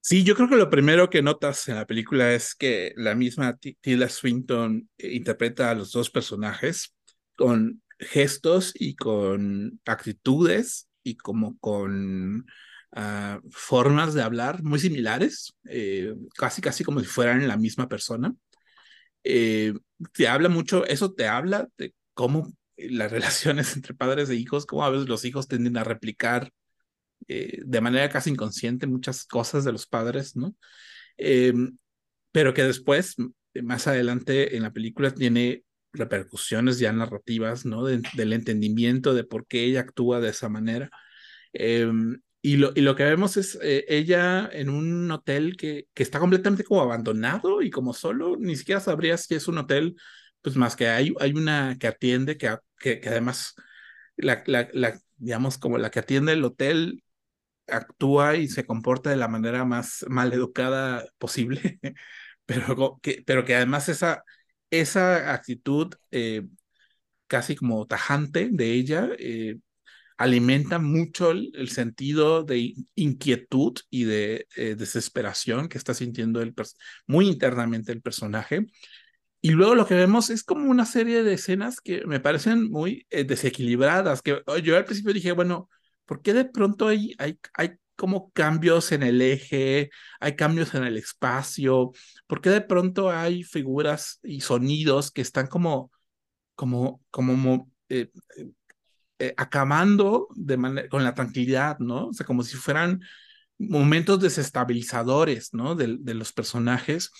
[0.00, 3.56] Sí, yo creo que lo primero que notas en la película es que la misma
[3.56, 6.96] Tilda Swinton eh, interpreta a los dos personajes
[7.36, 12.46] con gestos y con actitudes y como con
[12.96, 18.34] uh, formas de hablar muy similares, eh, casi casi como si fueran la misma persona.
[19.24, 19.74] Eh,
[20.12, 24.84] te habla mucho, eso te habla de cómo las relaciones entre padres e hijos, cómo
[24.84, 26.50] a veces los hijos tienden a replicar
[27.28, 30.54] eh, de manera casi inconsciente muchas cosas de los padres, ¿no?
[31.18, 31.52] Eh,
[32.32, 33.16] pero que después,
[33.62, 37.84] más adelante en la película, tiene repercusiones ya narrativas, ¿no?
[37.84, 40.90] del entendimiento de por qué ella actúa de esa manera.
[42.44, 46.18] Y lo, y lo que vemos es eh, ella en un hotel que, que está
[46.18, 49.96] completamente como abandonado y como solo, ni siquiera sabrías si es un hotel,
[50.42, 53.54] pues más que hay, hay una que atiende, que, que, que además,
[54.16, 57.02] la, la, la, digamos, como la que atiende el hotel
[57.68, 61.80] actúa y se comporta de la manera más mal educada posible,
[62.46, 64.24] pero que, pero que además esa,
[64.70, 66.46] esa actitud eh,
[67.26, 69.58] casi como tajante de ella, eh,
[70.22, 76.54] alimenta mucho el, sentido de inquietud y de eh, desesperación que está sintiendo el
[77.08, 78.66] muy internamente el personaje.
[79.40, 83.04] Y luego lo que vemos es como una serie de escenas que me parecen muy
[83.10, 85.68] eh, desequilibradas, que yo al principio dije, bueno,
[86.04, 90.84] ¿por qué de pronto hay, hay, hay como cambios en el eje, hay cambios en
[90.84, 91.90] el espacio?
[92.28, 95.90] ¿Por qué de pronto hay figuras y sonidos que están como,
[96.54, 98.10] como, como eh,
[99.22, 102.08] eh, acabando de con la tranquilidad, ¿no?
[102.08, 103.00] O sea, como si fueran
[103.56, 105.76] momentos desestabilizadores, ¿no?
[105.76, 107.12] De, de los personajes.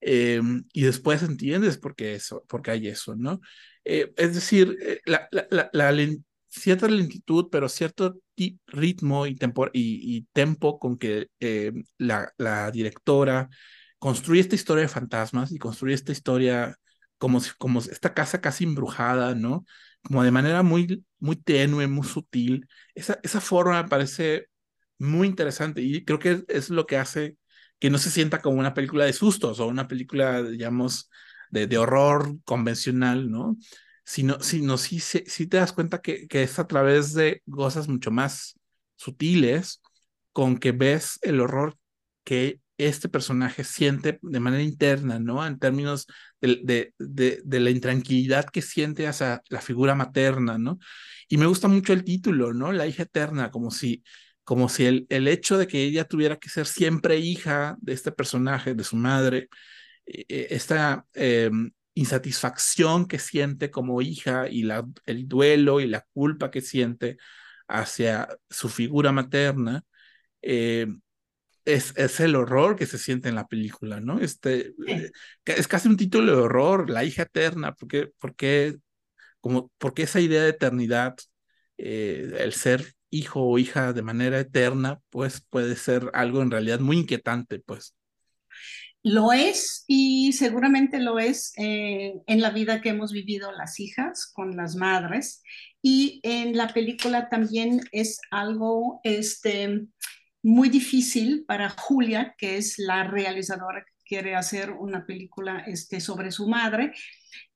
[0.00, 0.40] Eh,
[0.72, 3.40] y después entiendes por qué eso, por qué hay eso, ¿no?
[3.84, 6.08] Eh, es decir, la, la, la,
[6.48, 8.16] cierta lentitud, pero cierto
[8.66, 11.28] ritmo y, tempo, y, y tempo con que
[11.98, 13.48] la, la directora
[14.00, 16.76] construye esta historia de fantasmas y construye esta historia
[17.18, 19.64] como, si, como esta casa casi embrujada, ¿no?
[20.06, 22.68] como de manera muy, muy tenue, muy sutil.
[22.94, 24.46] Esa, esa forma me parece
[24.98, 27.36] muy interesante y creo que es lo que hace
[27.78, 31.10] que no se sienta como una película de sustos o una película, digamos,
[31.50, 33.56] de, de horror convencional, ¿no?
[34.04, 38.10] Sino, sino sí, sí, te das cuenta que, que es a través de cosas mucho
[38.10, 38.58] más
[38.96, 39.82] sutiles
[40.32, 41.76] con que ves el horror
[42.24, 45.46] que este personaje siente de manera interna, ¿no?
[45.46, 46.06] En términos
[46.40, 50.78] de, de, de, la intranquilidad que siente hacia la figura materna, ¿no?
[51.28, 52.72] Y me gusta mucho el título, ¿no?
[52.72, 54.02] La hija eterna, como si,
[54.44, 58.12] como si el, el hecho de que ella tuviera que ser siempre hija de este
[58.12, 59.48] personaje, de su madre,
[60.06, 66.50] eh, esta em, insatisfacción que siente como hija y la, el duelo y la culpa
[66.50, 67.16] que siente
[67.68, 69.84] hacia su figura materna,
[70.42, 70.86] eh,
[71.66, 74.18] es, es, el horror que se siente en la película, ¿no?
[74.20, 75.10] Este, eh,
[75.44, 78.76] es casi un título de horror, la hija eterna, porque, porque,
[79.40, 81.16] como, porque esa idea de eternidad,
[81.76, 86.80] eh, el ser hijo o hija de manera eterna, pues puede ser algo en realidad
[86.80, 87.94] muy inquietante, pues.
[89.02, 94.32] Lo es y seguramente lo es eh, en la vida que hemos vivido las hijas
[94.32, 95.42] con las madres
[95.80, 99.86] y en la película también es algo, este,
[100.42, 106.30] muy difícil para Julia, que es la realizadora que quiere hacer una película este, sobre
[106.30, 106.92] su madre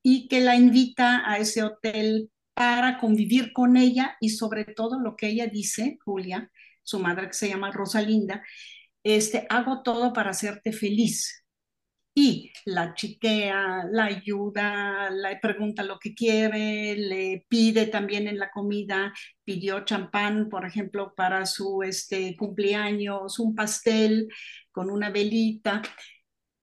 [0.02, 5.16] y que la invita a ese hotel para convivir con ella y sobre todo lo
[5.16, 6.50] que ella dice, Julia,
[6.82, 8.42] su madre que se llama Rosalinda,
[9.02, 11.39] este, hago todo para hacerte feliz.
[12.14, 18.50] Y la chiquea, la ayuda, le pregunta lo que quiere, le pide también en la
[18.50, 19.12] comida,
[19.44, 24.28] pidió champán, por ejemplo, para su este, cumpleaños, un pastel
[24.72, 25.82] con una velita.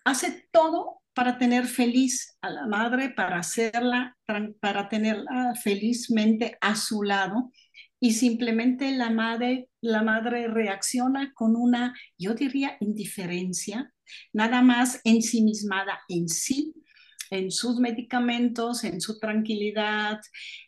[0.04, 4.18] Hace todo para tener feliz a la madre, para hacerla,
[4.60, 7.52] para tenerla felizmente a su lado
[8.00, 13.94] y simplemente la madre, la madre reacciona con una, yo diría, indiferencia,
[14.34, 16.74] nada más ensimismada en sí,
[17.30, 20.20] en sus medicamentos, en su tranquilidad.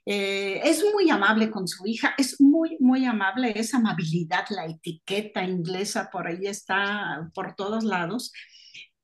[0.06, 5.44] Eh, es muy amable con su hija, es muy, muy amable, esa amabilidad, la etiqueta
[5.44, 8.34] inglesa por ahí está por todos lados.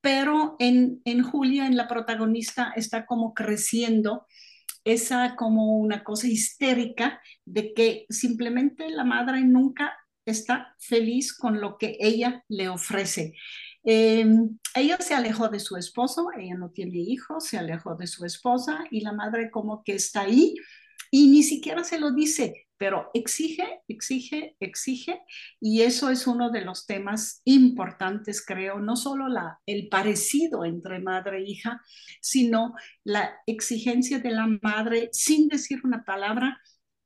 [0.02, 4.28] Pero en, en Julia, en la protagonista, está como creciendo
[4.86, 11.78] esa como una cosa histérica de que simplemente la madre nunca está feliz con lo
[11.78, 13.34] que ella le ofrece.
[13.84, 18.26] Em, ella se alejó de su esposo, ella no tiene hijos, se alejó de su
[18.26, 20.56] esposa y la madre como que está ahí
[21.12, 25.20] y ni siquiera se lo dice pero exige, exige, exige,
[25.60, 31.00] y eso es uno de los temas importantes, creo, no solo la, el parecido entre
[31.00, 31.82] madre e hija,
[32.22, 32.74] sino
[33.04, 36.60] la exigencia de la madre sin decir una palabra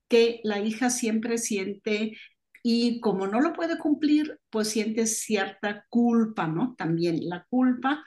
[0.07, 2.17] que la hija siempre siente
[2.63, 6.76] y como no lo puede cumplir, pues siente cierta culpa, ¿no?
[6.78, 8.03] También la culpa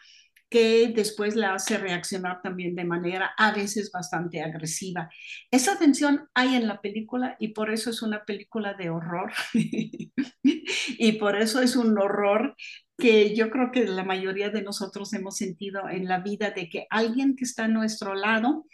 [0.52, 5.08] que después la hace reaccionar también de manera a veces bastante agresiva.
[5.50, 9.32] Esa tensión hay en la película y por eso es una película de horror.
[10.44, 12.54] y por eso es un horror
[12.98, 16.86] que yo creo que la mayoría de nosotros hemos sentido en la vida de que
[16.90, 18.66] alguien que está a nuestro lado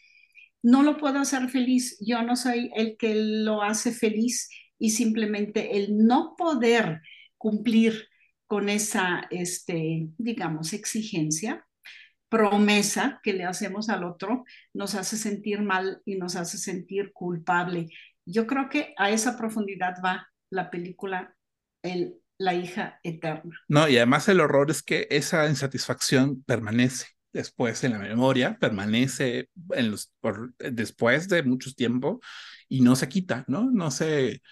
[0.62, 4.50] no lo puedo hacer feliz, yo no soy el que lo hace feliz
[4.80, 7.02] y simplemente el no poder
[7.36, 8.08] cumplir
[8.48, 11.67] con esa, este, digamos, exigencia,
[12.28, 17.88] promesa que le hacemos al otro nos hace sentir mal y nos hace sentir culpable.
[18.26, 21.34] Yo creo que a esa profundidad va la película
[21.82, 23.56] el, La hija eterna.
[23.68, 29.48] No, y además el horror es que esa insatisfacción permanece después en la memoria, permanece
[29.70, 32.20] en los, por, después de mucho tiempo
[32.68, 33.70] y no se quita, ¿no?
[33.70, 34.42] No se,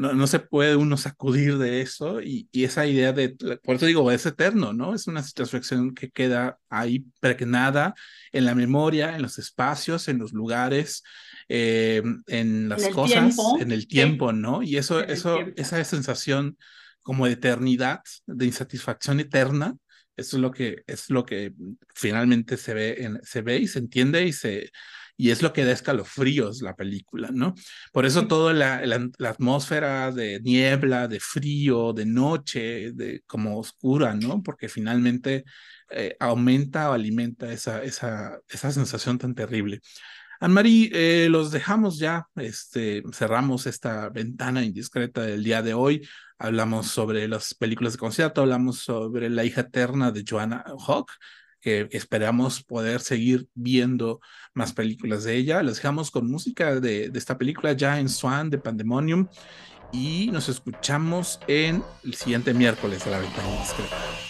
[0.00, 3.84] no, no, se puede uno sacudir de eso y, y, esa idea de, por eso
[3.84, 4.94] digo, es eterno, ¿no?
[4.94, 7.94] Es una situación que queda ahí pregnada
[8.32, 11.02] en la memoria, en los espacios, en los lugares,
[11.50, 13.58] eh, en las en cosas, tiempo.
[13.60, 14.32] en el tiempo.
[14.32, 14.62] ¿no?
[14.62, 16.56] Y eso, eso, esa sensación
[17.02, 19.76] como de eternidad, de insatisfacción eterna,
[20.16, 21.52] eso es lo que, es lo que
[21.94, 24.70] finalmente se ve, en, se ve y se entiende y se,
[25.20, 27.54] y es lo que da escalofríos la película, ¿no?
[27.92, 33.58] Por eso toda la, la, la, atmósfera de niebla, de frío, de noche, de como
[33.58, 34.42] oscura, ¿no?
[34.42, 35.44] Porque finalmente
[35.90, 39.80] eh, aumenta o alimenta esa, esa, esa sensación tan terrible.
[40.40, 46.08] Anne-Marie, eh, los dejamos ya, este, cerramos esta ventana indiscreta del día de hoy.
[46.38, 51.10] Hablamos sobre las películas de concierto, hablamos sobre La hija eterna de Joanna Hawk,
[51.60, 54.20] que esperamos poder seguir viendo
[54.54, 55.62] más películas de ella.
[55.62, 59.28] Les dejamos con música de, de esta película ya en Swan de Pandemonium
[59.92, 64.29] y nos escuchamos en el siguiente miércoles de la ventana.